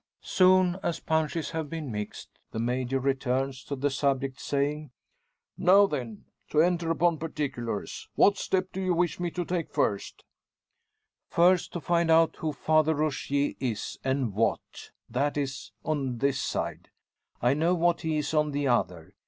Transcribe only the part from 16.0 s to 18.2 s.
this side; I know what he